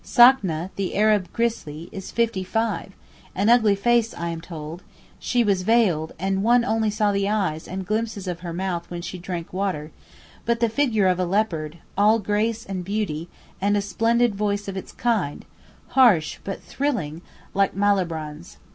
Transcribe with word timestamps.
Sakna, 0.03 0.71
the 0.77 0.95
Arab 0.97 1.31
Grisi, 1.31 1.87
is 1.91 2.09
fifty 2.09 2.43
five—an 2.43 3.49
ugly 3.51 3.75
face, 3.75 4.15
I 4.15 4.29
am 4.29 4.41
told 4.41 4.81
(she 5.19 5.43
was 5.43 5.61
veiled 5.61 6.13
and 6.17 6.41
one 6.41 6.65
only 6.65 6.89
saw 6.89 7.11
the 7.11 7.29
eyes 7.29 7.67
and 7.67 7.85
glimpses 7.85 8.27
of 8.27 8.39
her 8.39 8.51
mouth 8.51 8.89
when 8.89 9.03
she 9.03 9.19
drank 9.19 9.53
water), 9.53 9.91
but 10.43 10.59
the 10.59 10.69
figure 10.69 11.05
of 11.05 11.19
a 11.19 11.25
leopard, 11.25 11.77
all 11.95 12.17
grace 12.17 12.65
and 12.65 12.83
beauty, 12.83 13.29
and 13.61 13.77
a 13.77 13.81
splendid 13.83 14.33
voice 14.33 14.67
of 14.67 14.75
its 14.75 14.91
kind, 14.91 15.45
harsh 15.89 16.39
but 16.43 16.63
thrilling 16.63 17.21
like 17.53 17.75
Malibran's. 17.75 18.57